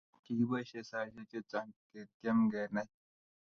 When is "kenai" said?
2.51-2.89